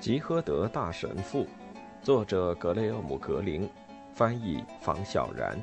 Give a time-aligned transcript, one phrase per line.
[0.00, 1.46] 吉诃德大神父，
[2.00, 3.68] 作者格雷厄姆·格林，
[4.14, 5.60] 翻译房小然。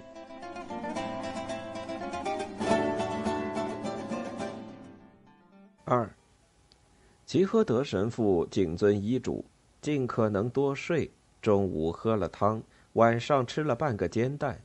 [5.85, 6.07] 二，
[7.25, 9.43] 吉诃德神父谨遵医嘱，
[9.81, 11.11] 尽可能多睡，
[11.41, 12.61] 中午喝了汤，
[12.93, 14.61] 晚上吃了半个煎蛋。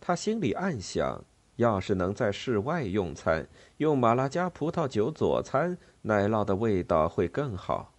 [0.00, 1.24] 他心里暗想：
[1.56, 3.48] 要是能在室外用餐，
[3.78, 7.90] 用马拉加葡萄酒佐餐，奶酪的味道会更好。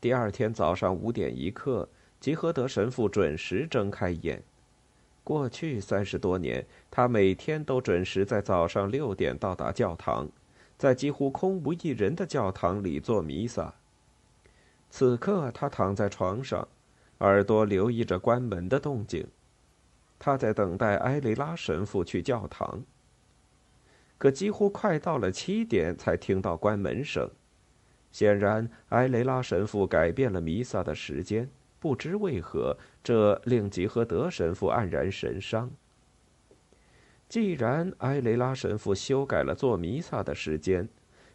[0.00, 4.42] 第二天早上五点一刻，吉诃德神父准时睁开眼。
[5.22, 10.28] 过去三十多年，他每天都准时在早上六点到达教堂，
[10.78, 13.74] 在几乎空无一人的教堂里做弥撒。
[14.88, 16.66] 此刻，他躺在床上，
[17.18, 19.26] 耳朵留意着关门的动静。
[20.18, 22.82] 他在等待埃雷拉神父去教堂。
[24.16, 27.30] 可几乎快到了七点，才听到关门声。
[28.10, 31.48] 显然，埃雷拉神父改变了弥撒的时间。
[31.78, 35.70] 不知为何，这令吉诃德神父黯然神伤。
[37.28, 40.88] 既然埃雷拉神父修改了做弥撒的时间，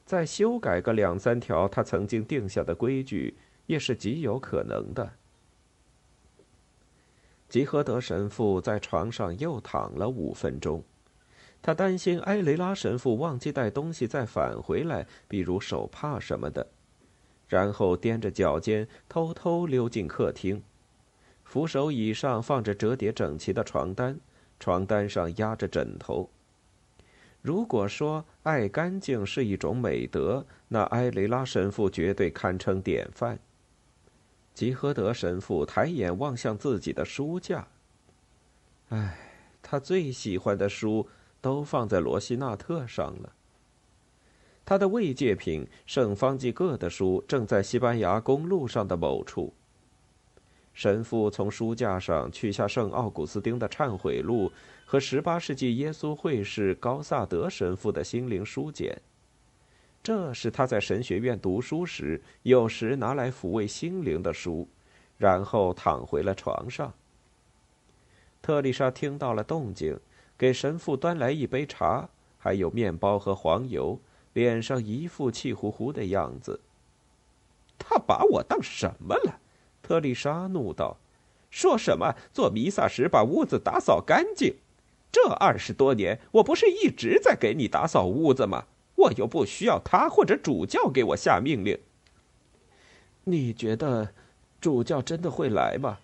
[0.06, 5.14] 再修改个两三条他曾经定下的规矩，也是极有可能的。
[7.48, 10.84] 吉诃德神父在床上又躺了五分钟。
[11.66, 16.68] 他担心埃雷拉神父忘记带东西再返回来，比如手帕什么的，
[17.48, 20.62] 然后踮着脚尖偷偷溜进客厅。
[21.44, 24.20] 扶手椅上放着折叠整齐的床单，
[24.60, 26.30] 床单上压着枕头。
[27.42, 33.40] 如果说爱干净是一种美德，那埃雷拉神父绝对堪称典范。
[34.54, 37.68] 吉诃德神父抬眼望向自己的书架。
[38.90, 39.18] 唉，
[39.64, 41.10] 他最喜欢的书。
[41.46, 43.32] 都放在罗西纳特上了。
[44.66, 49.54] 他的慰藉品圣方济各的书正在西班牙公路上的某处。
[50.74, 54.52] 神父从书架上取下圣奥古斯丁的忏悔录
[54.88, 59.00] 和十八世纪耶稣会士高萨德神父的心灵书简，
[60.02, 64.68] 这是他在神学院读书时有时拿来抚慰心灵的书，
[65.16, 66.92] 然后躺回了床上。
[68.42, 69.96] 特丽莎听到了动静。
[70.38, 74.00] 给神父端来一杯茶，还有面包和黄油，
[74.34, 76.60] 脸上一副气呼呼的样子。
[77.78, 79.40] 他把我当什么了？
[79.82, 80.98] 特丽莎怒道
[81.52, 84.56] ：“说什么做弥撒时把屋子打扫干净？
[85.12, 88.66] 这二十多年，我不是一直在给你打扫屋子吗？
[88.96, 91.78] 我又不需要他或者主教给我下命令。
[93.26, 94.14] 你觉得
[94.60, 96.00] 主教真的会来吗？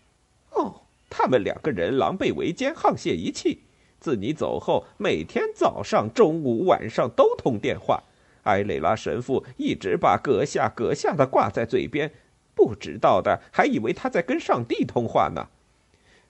[0.52, 3.64] 哦，他们两个人狼狈为奸，沆瀣一气。”
[4.02, 8.04] 自你走后，每天早上、中午、晚上都通电话。
[8.44, 12.12] 埃雷拉神父一直把阁下、阁下的挂在嘴边，
[12.56, 15.48] 不知道的还以为他在跟上帝通话呢。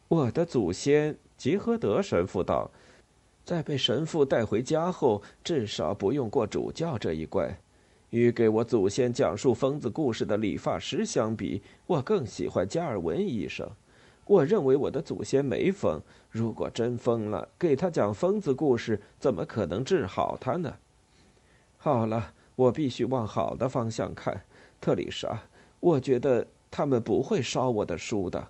[0.10, 2.70] 我的祖先吉诃德神父道，
[3.46, 7.58] 在被神父带回家后，至少不用过主教这一关。
[8.10, 13.66] 与给我祖先讲述疯子故事的理发师相比，我更喜欢加尔文医生。
[14.26, 16.02] 我认为我的祖先没疯。
[16.30, 20.76] 如果真疯了，给他讲疯子故事，怎么可能治好他呢？
[21.78, 24.44] 好了，我必须往好的方向看，
[24.80, 25.42] 特丽莎。
[25.80, 28.48] 我觉得他们不会烧我的书的，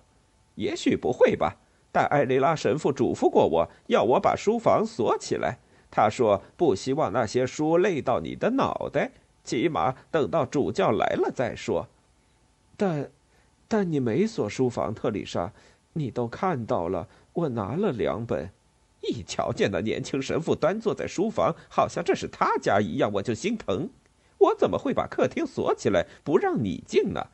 [0.54, 1.56] 也许不会吧。
[1.90, 5.58] 但艾雷拉神父嘱咐过我，要我把书房锁起来。
[5.90, 9.12] 他说不希望那些书累到你的脑袋，
[9.44, 11.88] 起码等到主教来了再说。
[12.76, 13.10] 但，
[13.72, 15.50] 但你没锁书房，特丽莎。
[15.94, 18.50] 你都看到了，我拿了两本。
[19.00, 23.88] 一瞧见那年轻神父端坐在书房，好像这是他家一样，我就心疼。
[24.36, 27.26] 我怎么会把客厅锁起来，不让你进呢？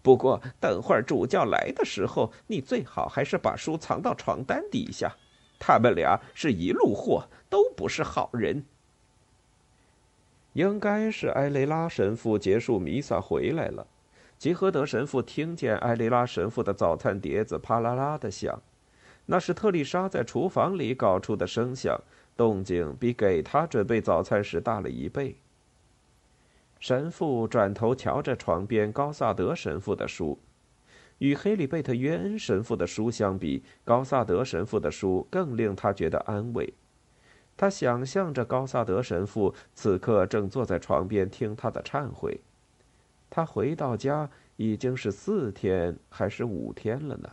[0.00, 5.14] 不过等会儿主教来的时候，你最好还是把书藏到床单底下。
[5.58, 8.64] 他们俩是一路货，都不是好人。
[10.54, 13.86] 应该是埃雷拉神父结束弥撒回来了。
[14.42, 18.60] 吉诃德神父听见埃雷拉神父的早餐碟子啪啦啦的响，
[19.26, 21.96] 那是特丽莎在厨房里搞出的声响，
[22.36, 25.36] 动静比给他准备早餐时大了一倍。
[26.80, 30.36] 神父转头瞧着床边高萨德神父的书，
[31.18, 36.74] 与黑里贝特约恩神父的书相比，高萨德神父的书更令他觉得安慰。
[37.56, 42.40] 他想象着高萨德神父此刻正坐在床边听他的忏悔。
[43.34, 47.30] 他回到家已经是四天还是五天了呢？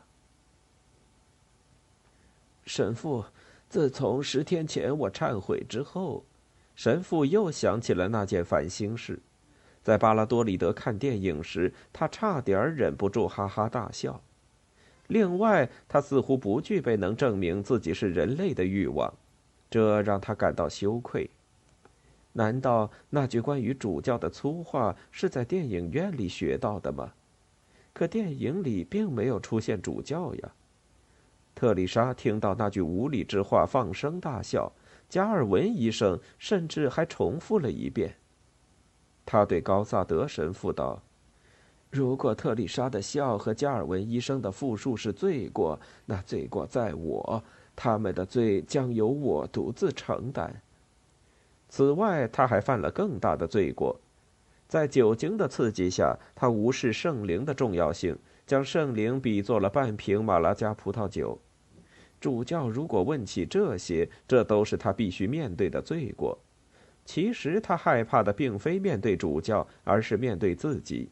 [2.66, 3.26] 神父，
[3.68, 6.24] 自从十天前我忏悔之后，
[6.74, 9.20] 神父又想起了那件烦心事。
[9.84, 14.22] 在巴拉多里德看电影时，他差点忍不住哈哈大笑。
[15.08, 19.14] 另外，他似乎不具备能证明自己是人类的欲望，
[19.70, 21.30] 这让他感到羞愧。
[22.40, 27.12] 难道那句关于主教的粗话是在电影院里学到的吗？
[27.92, 30.54] 可电影里并没有出现主教呀。
[31.54, 34.72] 特丽莎听到那句无理之话，放声大笑。
[35.10, 38.16] 加尔文医生甚至还重复了一遍。
[39.26, 41.02] 他对高萨德神父道。
[41.92, 47.44] 如果特丽莎的笑和加尔文医生的复述是罪过，那罪过在我，
[47.76, 50.62] 他们的罪将由我独自承担。
[51.70, 54.00] 此外，他还犯了更大的罪过，
[54.68, 61.40] 在酒精的刺激下，他无视圣灵的重要性，将圣灵比作了半瓶马拉加葡萄酒。
[62.20, 66.38] 主教如果问起这些，这都是他必须面对的罪过。
[67.06, 71.10] 其实他害怕的并非面对主教，而是面对自己。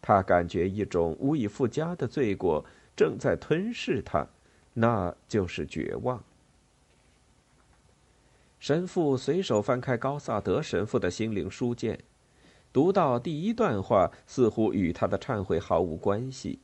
[0.00, 2.64] 他感觉一种无以复加的罪过
[2.94, 4.26] 正在吞噬他，
[4.74, 6.22] 那就是绝望。
[8.62, 11.98] 神父随手翻开高萨德神父的心灵书简，
[12.72, 16.60] 读到第一段话，似乎与他的忏悔毫无关系。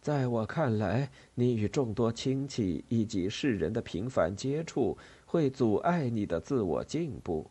[0.00, 7.48] 在我看来，你与众多亲戚以及世人的频繁接触会阻碍你的自我进步。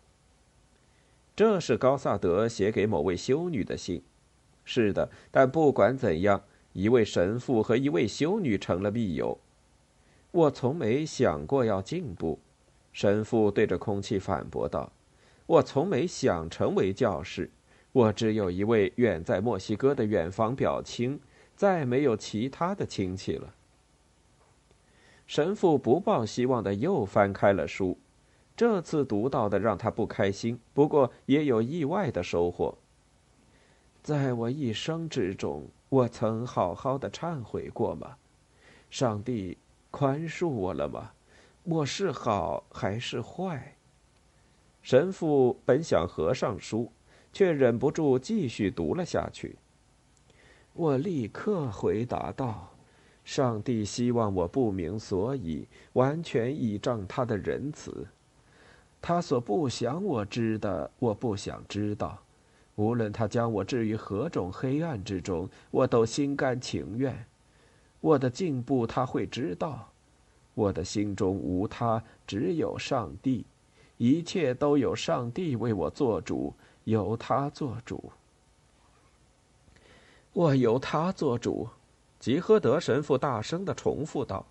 [1.37, 4.01] 这是高萨德写给某位修女的信。
[4.65, 6.43] 是的，但不管怎样，
[6.73, 9.39] 一位神父和一位修女成了密友。
[10.31, 12.39] 我从没想过要进步，
[12.99, 14.91] 神父对着空气反驳道
[15.47, 17.49] ：“我从没想成为教士，
[17.93, 21.17] 我只有一位远在墨西哥的远房表亲，
[21.55, 23.55] 再没有其他的亲戚了。”
[25.25, 27.97] 神父不抱希望的又翻开了书，
[28.53, 32.77] 这次读到的让他不开心，不过也有意外的收获。
[34.03, 38.17] 在我一生之中，我曾好好的忏悔过吗？
[38.89, 39.57] 上帝
[39.89, 41.13] 宽恕我了吗？
[41.71, 43.75] 我是好还是坏？
[44.81, 46.91] 神父本想合上书，
[47.31, 49.55] 却忍不住继续读了下去。
[50.73, 52.69] 我立刻回答道
[53.23, 58.07] ：“上帝希望我不明所以，完全倚仗他的仁慈。
[58.99, 62.17] 他所不想我知的，我不想知道。”
[62.77, 67.27] 无论他将我置于何种黑暗之中，我都心甘情愿。
[68.01, 69.88] 我的进步他会知道，
[70.59, 73.45] 我的心中无他，只有上帝，
[73.95, 76.53] 一切都有上帝为我做主，
[76.83, 78.11] 由他做主。
[80.33, 81.69] 我由他做主，
[82.19, 84.45] 吉诃德神父大声的重复道。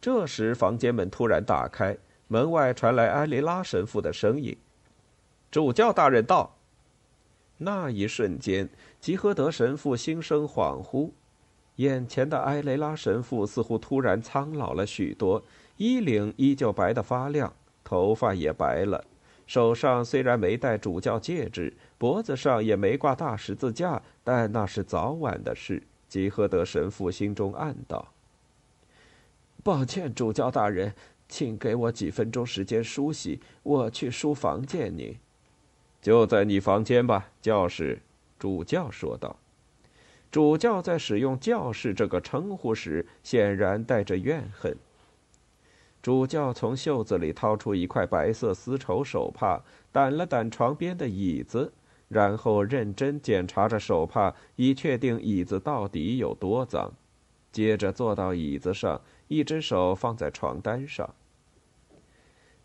[0.00, 1.96] 这时，房间门突然打开，
[2.26, 4.56] 门外传来埃雷拉神父的声音
[5.48, 6.56] ：“主教大人到。”
[7.58, 8.68] 那一瞬间，
[9.00, 11.12] 吉诃德神父心生恍惚，
[11.76, 15.42] 眼前的埃雷拉神父似乎突然苍老了许多，
[15.76, 17.52] 衣领依旧白得发亮，
[17.84, 19.04] 头发也白了，
[19.46, 25.82] 手上虽然没戴主教戒指，脖子上也没挂大十字架，但那是早晚的事。
[26.08, 28.12] 吉诃德神父心中暗道
[29.62, 30.94] ：“抱歉，主教大人，
[31.28, 35.14] 请给我几分钟时间梳洗，我去书房见您。”
[36.00, 38.00] 就在你房间吧，教士。”
[38.38, 39.36] 主教说道。
[40.30, 44.76] 主教在使用“教士”这个称呼时，显然带着怨恨。
[46.02, 51.72] 主教从袖子里掏出一块白色丝绸手帕，掸了掸床边的椅子，
[52.08, 56.92] 然后认真检查着手帕，以确定椅子到底有多脏。
[57.50, 61.14] 接着坐到椅子上，一只手放在床单上。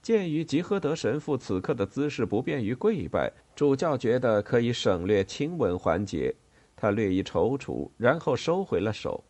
[0.01, 6.35] 鉴于吉诃德神父此刻的姿势不便于跪拜，主教觉得可以省略亲吻环节。
[6.81, 9.23] 他略一踌躇，然后收回了手。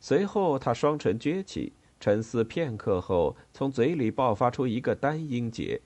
[0.00, 5.82] 随后，他双唇撅起，沉思片刻后，从嘴里爆发出一个单音节：“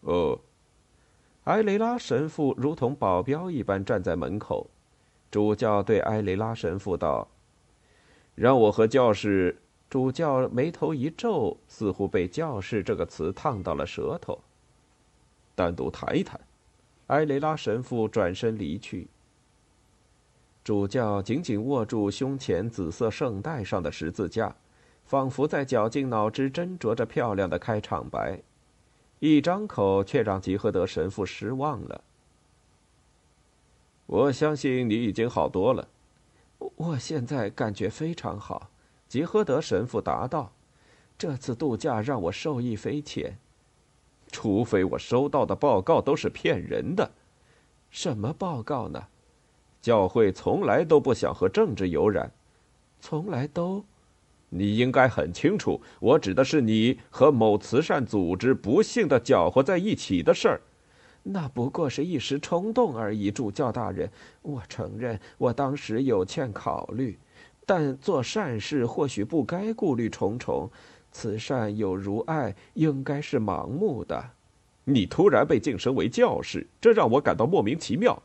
[0.00, 0.40] 哦。”
[1.44, 4.70] 埃雷拉神父如同保镖一般站在门口。
[5.30, 7.28] 主教对埃雷拉神父道
[8.34, 9.58] ：“让我和教士。”
[9.90, 14.40] 主教眉头一皱，似乎被“教士”这个词烫到了舌头。
[15.54, 16.40] 单独谈一谈。
[17.08, 19.08] 埃雷拉神父转身离去。
[20.64, 24.54] 主教紧紧握住胸前紫色圣带上的十字架，
[25.04, 28.40] 仿佛在绞尽脑汁斟酌着漂亮的开场白。
[29.18, 32.02] 一张口，却让吉诃德神父失望了。
[34.06, 35.88] 我相信你已经好多了。
[36.76, 38.70] 我现在感觉非常好。
[39.08, 40.52] 吉诃德神父答道
[41.18, 43.36] ：“这次度假让我受益匪浅，
[44.30, 47.10] 除非我收到的报告都是骗人的。”
[47.90, 49.08] 什么报告呢？
[49.82, 52.30] 教会从来都不想和政治有染，
[53.00, 53.84] 从来都。
[54.48, 60.60] 你应该很清楚，我指的是你和某慈善组织不幸的搅和在一起的事儿。
[61.24, 64.10] 那不过是一时冲动而已，主教大人。
[64.42, 67.18] 我承认，我当时有欠考虑，
[67.64, 70.70] 但做善事或许不该顾虑重重。
[71.10, 74.30] 慈善有如爱，应该是盲目的。
[74.84, 78.20] 你突然被晋升为教士，这让我感到莫名其妙。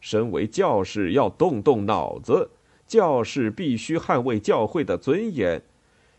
[0.00, 2.50] 身为教士要动动脑子，
[2.86, 5.62] 教士必须捍卫教会的尊严。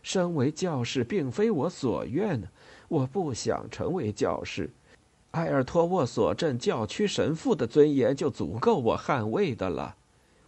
[0.02, 2.42] 身为教士并非我所愿，
[2.88, 4.70] 我不想成为教士。
[5.32, 9.96] 埃尔托沃索镇教区神父的尊严就足够我捍卫的了。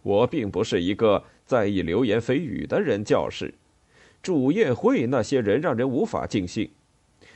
[0.03, 3.03] 我并不是一个在意流言蜚语的人。
[3.03, 3.53] 教士，
[4.21, 6.69] 主宴会那些人让人无法尽兴。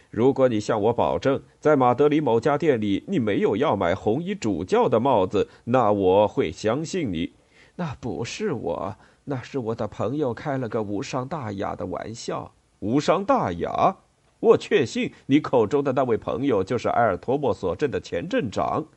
[0.10, 7.34] 如果你向我保证，在马德里某家店里你没有要买红衣主教的帽子，那我会相信你。
[7.76, 8.96] 那不是我。
[9.26, 12.54] 那是我的朋友开了个无伤大雅的玩笑。
[12.80, 13.98] 无伤大雅？
[14.40, 18.88] 我确信你口中的那位朋友就是埃尔托莫索镇的前镇长，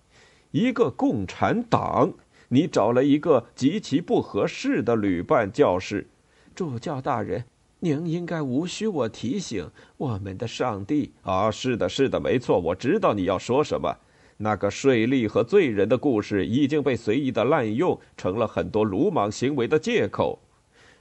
[0.52, 2.14] 一个共产党。
[2.48, 6.08] 你找了一个极其不合适的旅伴教士。
[6.54, 7.44] 主教大人，
[7.84, 9.68] 您应该无需我提醒。
[9.96, 13.92] 我们的上帝啊，是的，是的，没错，我知道你要说什么。
[14.36, 20.38] 那个税吏和罪人的故事已经被随意的滥用，成了很多鲁莽行为的借口。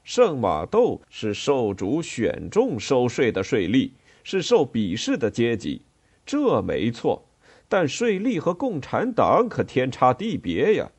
[0.03, 3.91] 圣马窦是受主选中收税的税吏，
[4.23, 5.83] 是受鄙视的阶级，
[6.25, 7.23] 这没错。
[7.69, 10.91] 但税吏和共产党可天差地别呀！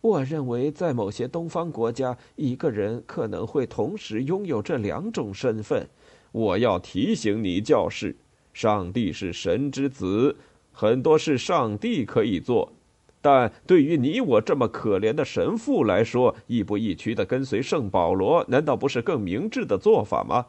[0.00, 5.86] 我认为，在某些东方国家，一个人可能会同时拥有这两种身份。
[6.32, 8.16] 我要提醒你，教士，
[8.54, 10.36] 上帝是神之子。
[10.72, 12.72] 很多事上帝可以做，
[13.20, 20.46] 但对于你我这么可怜的神父来说，亦步亦趋的跟随圣保罗，难道不是更明智的做法吗？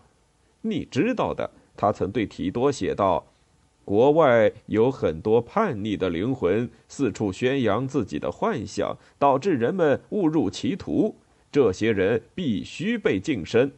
[0.62, 3.26] 你知道的，他曾对提多写道
[3.84, 11.16] ：“国外有很多叛逆的灵魂，四处宣扬自己的幻想，导致人们误入歧途。
[11.52, 13.72] 这些人必须被净身。”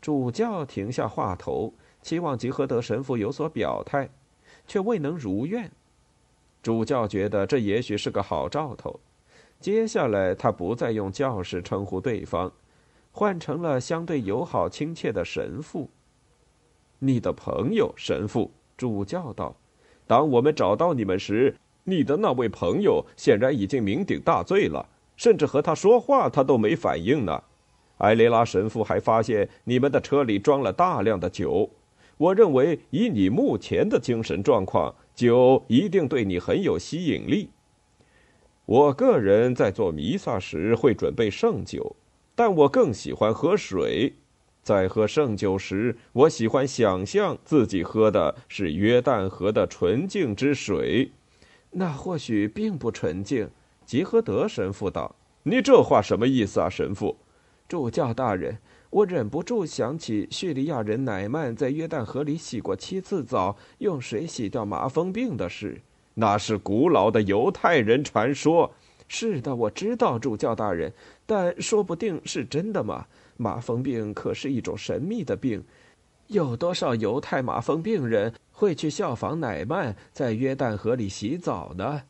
[0.00, 4.10] 主教停下话头，期望吉和德神父有所表态。
[4.64, 5.70] 却未能如愿，
[6.62, 9.00] 主教觉得这也许是个好兆头。
[9.58, 12.52] 接下来，他不再用教士称呼对方，
[13.10, 15.90] 换成了相对友好亲切的神父。
[17.00, 19.56] 你的朋友，神父，主教道
[20.06, 27.42] ：“当我们找到你们时，你的那位朋友显然已经酩酊大醉了，甚至和他说话，他都没反应呢。”
[27.98, 31.70] 埃雷拉神父还发现你们的车里装了大量的酒。
[32.16, 37.50] 我认为，以你目前的精神状况，酒一定对你很有吸引力。
[38.66, 41.96] 我个人在做弥撒时会准备圣酒，
[42.34, 44.14] 但我更喜欢喝水。
[44.62, 51.10] 在喝圣酒时，我喜欢想象自己喝的是约旦河的纯净之水。
[51.72, 53.50] 那或许并不纯净。
[53.84, 57.16] 吉和德神父道：“你这话什么意思啊，神父？”
[57.68, 58.58] 主教大人。
[58.90, 65.80] 我忍不住想起叙利亚人乃曼在约旦河里洗过七次澡，用水洗掉麻风病的事。
[66.14, 68.70] 那是古老的犹太人传说。
[69.08, 70.92] 是的，我知道，主教大人，
[71.24, 73.06] 但说不定是真的嘛？
[73.36, 75.64] 麻风病可是一种神秘的病，
[76.28, 82.02] 有多少犹太麻风病人会去效仿乃曼在约旦河里洗澡呢？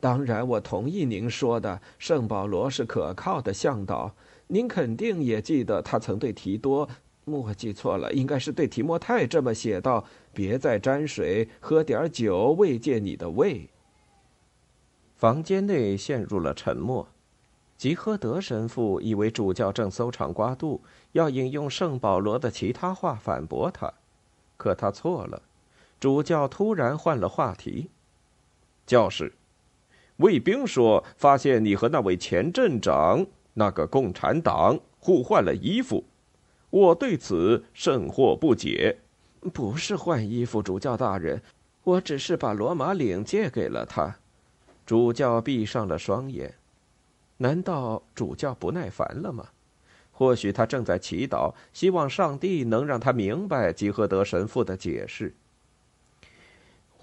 [0.00, 4.14] 当然，我同意您说的，圣保罗是可靠的向导。
[4.46, 6.88] 您肯定也记得，他曾对提多，
[7.26, 13.68] 我记错了，应该是对提莫泰这么写道：“别再沾水，喝点酒慰藉你的胃。”
[15.14, 17.06] 房间内陷入了沉默。
[17.80, 20.82] 吉诃德神父以为主教正搜肠刮肚，
[21.12, 23.90] 要引用圣保罗的其他话反驳他，
[24.58, 25.40] 可他错了。
[25.98, 27.88] 主教突然换了话题
[28.84, 29.32] ：“教士，
[30.18, 33.24] 卫兵说发现你和那位前镇长。”
[33.56, 36.04] 那个共产党互换了衣服，
[36.68, 38.98] 我对此甚惑不解。
[39.54, 41.40] 不是换衣服，主教大人，
[41.84, 44.16] 我只是把罗马领借给了他。
[44.84, 46.56] 主教闭上了双眼。
[47.42, 49.48] 难道主教不耐烦了吗？
[50.12, 55.34] 或许他正在祈祷，希望上帝能让他明白吉和德神父的解释。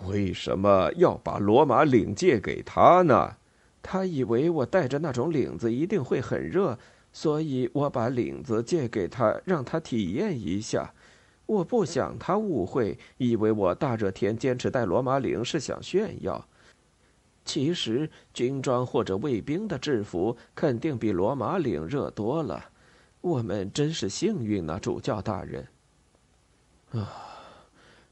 [0.06, 3.38] 为什么要把罗马领借给他呢？
[3.82, 6.77] 他以为我带着那种领子一定会很热，
[7.12, 10.94] 所以我把领子借给他，让他体验一下。
[11.48, 16.46] 我不想他误会，以为我大热天坚持戴罗马领是想炫耀。
[17.48, 22.63] 其实军装或者卫兵的制服肯定比罗马领热多了。
[23.22, 25.66] 我们真是幸运呢，主教大人。
[26.92, 27.10] 啊，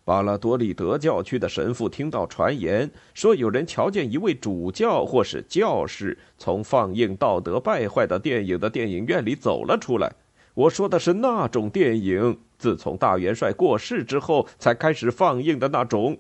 [0.03, 10.11] 巴拉多利德教区的神父听到传言说有人瞧见一位主教或是教士从放映道德败坏的电影的电影院里走了出来。
[10.53, 16.17] 我说的是那种电影，自从大元帅过世之后才开始放映的那种。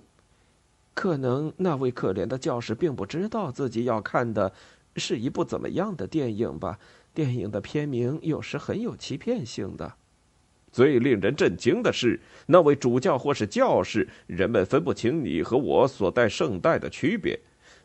[0.95, 4.51] 可能那位可怜的教士并不知道自己要看的
[4.95, 6.79] 是一部怎么样的电影吧？
[7.13, 9.93] 电影的片名有时很有欺骗性的。
[10.71, 17.39] 最令人震惊的是，那位主教或是教士，人们分不清你和我所戴圣带的区别。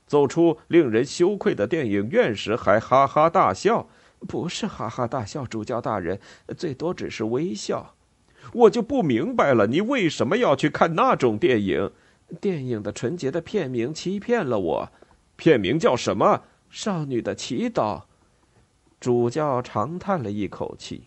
[0.07, 3.89] 走出令人羞愧的电影院时，还哈哈大笑。
[4.27, 6.19] 不是哈哈大笑，主教大人，
[6.57, 7.95] 最多只是微笑。
[8.53, 11.91] 我就不明白了，你为什么要去看那种电影？
[12.41, 14.93] 电影的纯洁的片名欺骗了我，
[15.37, 16.43] 片名叫什么？
[16.69, 18.03] 少女的祈祷。
[19.01, 21.05] 主教长叹了一口气。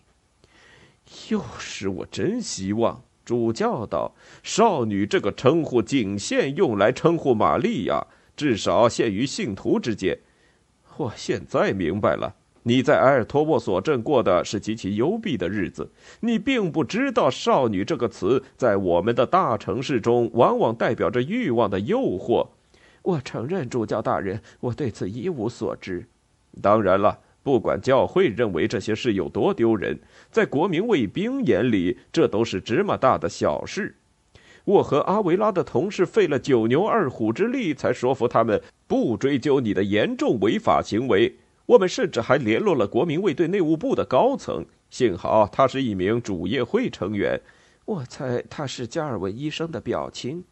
[1.30, 10.18] 又是我真希望，主教道：“少女这个称呼仅限用来称呼玛利亚，至少限于信徒之间。”
[10.96, 12.36] 我现在明白了。
[12.66, 15.90] 你在埃尔托沃索镇过的是极其幽闭的日子，
[16.20, 22.48] 你并不知道“少女”这个词在我们的大城市中往往代表着欲望的诱惑。
[23.02, 26.06] 我承认，主教大人，我对此一无所知。
[26.62, 29.98] 当然了，不管教会认为这些事有多丢人，
[30.30, 33.94] 在国民卫兵眼里，这都是芝麻大的小事。
[34.64, 41.36] 我和阿维拉的同事费了九牛二虎之力，才说服他们不追究你的严重违法行为。
[41.66, 47.40] 我们甚至还联络了国民卫队内务部的高层，幸好他是一名主业会成员。
[47.86, 50.44] 我猜他是加尔文医生的表亲。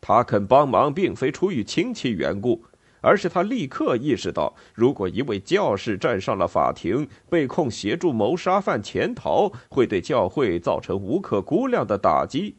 [0.00, 2.62] 他肯帮忙，并非出于亲戚缘故，
[3.00, 12.54] 而是他立刻意识到，如果一位教士站上了法庭，被控协助谋杀犯潜逃，会对教会造成无可估量的打击。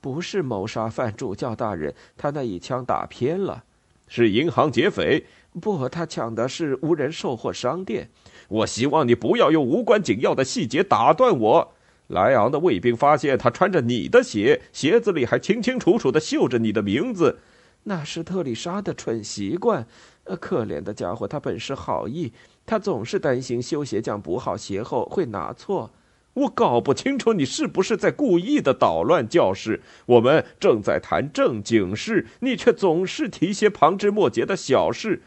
[0.00, 3.64] 不是谋杀犯，主教大人，他那一枪打偏了，
[4.08, 5.24] 是银行劫匪。
[5.58, 8.10] 不，他抢的是无人售货商店。
[8.48, 11.72] 我希望你不要用无关紧要的细节打断我。
[12.08, 17.38] 莱昂的卫兵发现他穿着你的鞋，鞋子里还清清楚楚的绣着你的名字。
[17.84, 19.86] 那是特丽莎的蠢习惯。
[20.24, 22.32] 呃，可怜的家伙，他本是好意，
[22.66, 25.90] 他总是担心修鞋匠补好鞋后会拿错。
[26.34, 29.80] 我搞不清楚你是不是在故意的捣乱教室。
[30.06, 35.22] 我们正在谈正经事，你却总是提些旁枝末节的小事。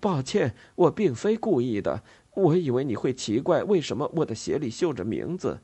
[0.00, 2.02] 抱歉，我并非故意的。
[2.34, 5.60] 我以为你会奇怪为什么我的鞋里绣着名字。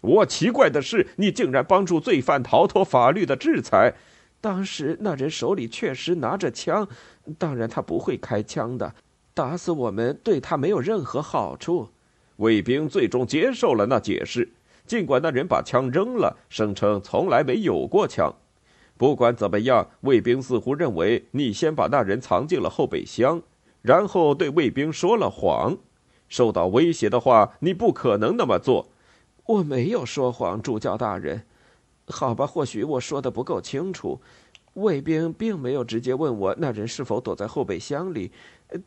[0.00, 3.94] 我奇怪的是，你竟然帮助罪犯逃脱法律的制裁。
[4.40, 6.86] 当时那人手里确实拿着枪，
[7.38, 8.94] 当然他不会开枪的。
[9.34, 11.88] 打死我们对他没有任何好处。
[12.36, 14.48] 卫兵最终接受了那解释，
[14.86, 18.34] 尽管那人把枪扔了，声称从来没有过枪。
[18.96, 23.42] 不管怎么样，卫兵似乎认为你先把那人藏进了后备箱。
[23.86, 25.78] 然后对卫兵说了谎，
[26.28, 28.88] 受到威胁的话，你不可能那么做。
[29.46, 31.44] 我没有说谎，主教大人。
[32.08, 34.20] 好吧，或许我说的不够清楚。
[34.74, 38.32] 卫兵并没有直接问我那人是否躲在后备箱里。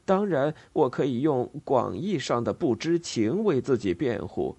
[0.03, 4.57] 当然，我可以用广义上的不知情为自己辩护。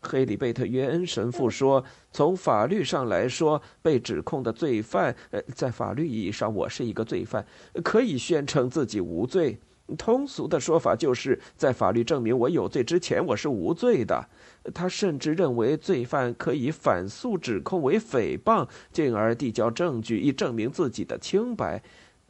[0.00, 7.46] 黑里贝特约恩神父说：“从法律上来说，被指控的罪犯，呃，在法律意义上，我是一个罪犯，
[7.84, 9.58] 可以宣称自己无罪。”
[9.96, 14.28] 通俗的说法就是在法律证明我有罪之前，我是无罪的。
[14.74, 21.80] 他甚至认为罪犯可以反诉指控为诽谤，进而递交证据以证明自己的清白。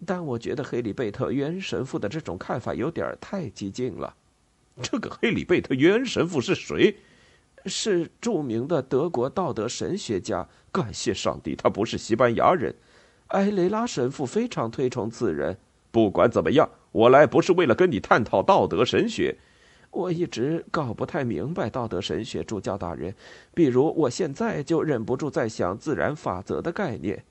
[0.05, 4.14] 但我觉得黑里贝特约恩神父的这种看法有点太激进了。
[4.83, 6.95] 这个黑里贝特约恩神父是谁？
[7.64, 10.47] 是著名的德国道德神学家。
[10.71, 12.75] 感谢上帝，他不是西班牙人。
[13.29, 15.57] 埃雷拉神父非常推崇此人。
[15.90, 16.69] 不管怎么样。
[16.97, 19.37] 我来不是为了跟你探讨道德神学，
[19.91, 23.15] 我一直搞不太明白道德神学，主教大人。
[23.53, 27.23] 比如，我现在就忍不住在想自然法则的概念。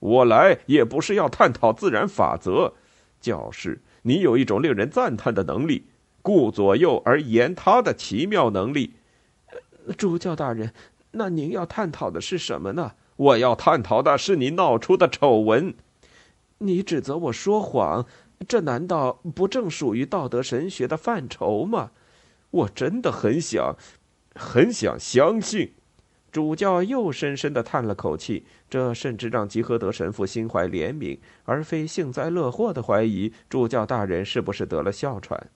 [0.00, 2.72] 我来也不是要探讨自然法则，
[3.20, 5.84] 教师，你有一种令人赞叹的能力，
[6.20, 8.94] 顾左右而言他的奇妙能力。
[9.96, 10.72] 主教大人，
[11.12, 12.94] 那您要探讨的是什么呢？
[13.14, 15.72] 我要探讨的是你闹出的丑闻。
[16.58, 18.04] 你指责我说谎。
[18.46, 21.92] 这难道不正属于道德神学的范畴吗？
[22.50, 23.76] 我真的很想，
[24.34, 25.72] 很想相信。
[26.30, 35.48] 主教又深深的叹了口气，这甚至让吉诃德神父心怀怜悯，而非幸灾乐祸的怀疑主教大人是不是得了哮喘。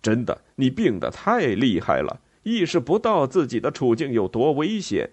[0.00, 5.10] 真的，你病得太厉害了，意识不到自己的处境有多危险。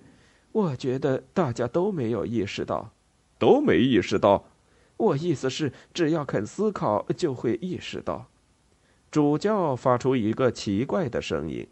[0.52, 2.92] 我觉得大家都没有意识到，
[3.40, 4.51] 都没意识到。
[5.02, 8.28] 我意思是，只要肯思考，就会意识到。
[9.10, 11.68] 主教发出一个奇怪的声音。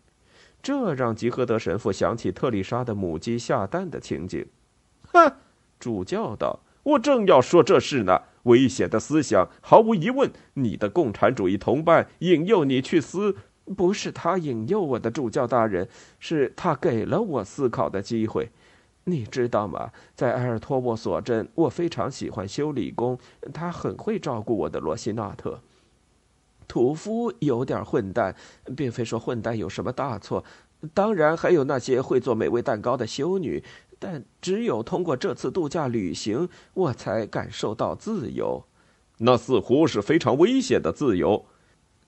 [0.63, 4.45] 这让吉诃德神父想起特丽莎的母鸡下蛋的情景。
[5.13, 5.31] 哼，
[5.79, 8.23] 主教道：“我正要说这事呢。
[8.43, 13.35] 危险的思想，毫无疑问，你的共产主义同伴引诱你去思，
[13.77, 15.87] 不是他引诱我的，主教大人，
[16.19, 18.49] 是他给了我思考的机会。
[19.09, 19.91] 你知道吗？
[20.15, 23.17] 在埃尔托沃索镇，我非常喜欢修理工，
[23.53, 25.59] 他很会照顾我的罗西纳特。”
[26.67, 28.35] 屠夫有点混蛋，
[28.77, 30.43] 并非说混蛋有什么大错。
[30.93, 33.63] 当然还有那些会做美味蛋糕的修女，
[33.97, 38.63] 但只有通过这次度假旅行，我才感受到自由。
[39.17, 41.45] 那似乎是非常危险的自由，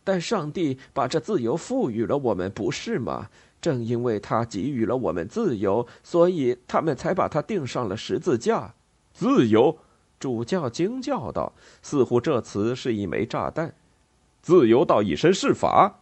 [0.04, 3.30] 但上帝把这自由赋予了我们，不是吗？
[3.62, 8.74] 正因为他给予了我们自由，所以他们才把他钉上了十字架。
[9.14, 9.78] 自由，
[10.20, 13.76] 主教惊叫道，似乎这词是一枚炸弹。
[14.42, 16.00] 自由到以身试法，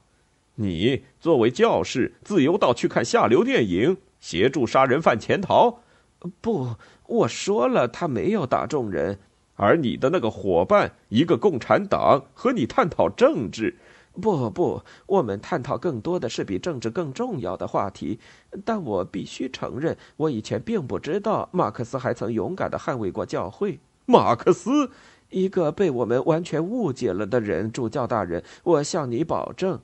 [0.55, 5.79] 你作为教士，自由到去看下流电影，协助杀人犯潜逃？
[6.39, 6.75] 不，
[7.07, 9.19] 我说了，他没有打中人。
[9.55, 13.77] 而你的那个伙伴，一个共产党，和你探讨政治。
[14.13, 18.19] 不不，我们探讨更多的是比政治更重要的话题。
[18.63, 23.79] 但我必须承认，我以前并不知道马克思还曾勇敢地捍卫过教会。
[24.05, 24.91] 马克思。
[25.31, 29.79] 一个被我们完全误解了的人，主教大人，我向你保证，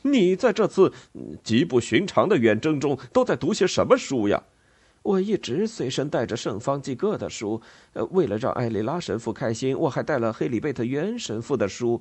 [0.00, 0.90] 你在这次
[1.44, 4.42] 极不寻常的远征中都在读些什么书呀？
[5.02, 7.60] 我一直随身带着圣方济各的书，
[7.92, 12.00] 呃，为了让艾雷拉神父开心，我还带了黑里贝特约恩神父的书。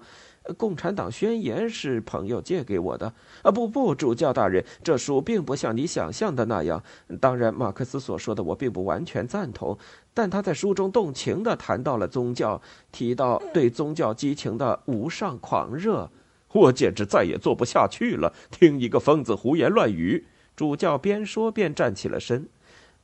[0.57, 3.13] 共产党宣言是朋友借给我的。
[3.43, 6.81] 啊，不不，主教大人，这书并不像你想象的那样。
[7.19, 9.77] 当然，马克思所说的我并不完全赞同，
[10.13, 16.09] 但他在书中动情地谈到了宗教，提到对宗教激情的无上狂热。
[16.51, 20.25] 我简直再也坐不下去了，听一个疯子胡言乱语。
[20.55, 22.49] 主教边说边站起了身。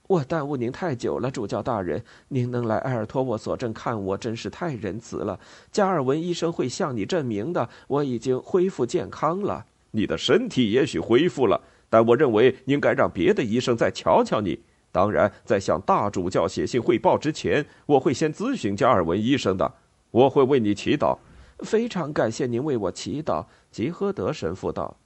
[0.08, 2.04] 我耽误您太久了，主教大人。
[2.28, 5.40] 您能来埃尔托沃索镇看我，真是太仁慈了。
[5.72, 9.66] 加尔文医生会向你证明的，我已经恢复健康了。
[9.92, 14.60] 你的身体也许恢复了，但我认为应该让别的医生再瞧瞧你。
[14.92, 19.74] 当然，在向大主教写信汇报之前，我会先咨询加尔文医生的。
[20.12, 21.18] 我会为你祈祷。
[21.60, 23.46] 非常感谢您为我祈祷。
[23.72, 24.98] 吉诃德神父道。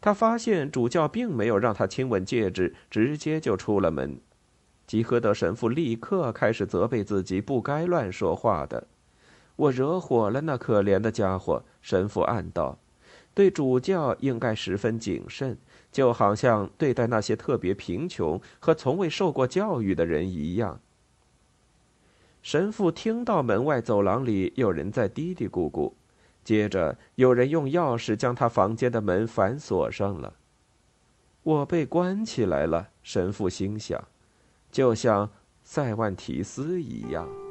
[0.00, 4.16] 他发现主教并没有让他亲吻戒指，直接就出了门。
[4.86, 8.86] 吉诃德神父立刻开始责备自己不该乱说话的。
[9.56, 12.78] 我惹火了那可怜的家伙，神父暗道。
[13.32, 15.58] 对主教应该十分谨慎，
[15.90, 20.80] 就好像对待那些特别贫穷和从未受过教育的人一样。
[22.42, 25.92] 神父听到门外走廊里有人在嘀嘀咕咕，
[26.44, 30.34] 接着有人用钥匙将他房间的门反锁上了。
[31.42, 34.02] 我被关起来了，神父心想。
[34.74, 35.30] 就像
[35.62, 37.43] 塞万提斯一样。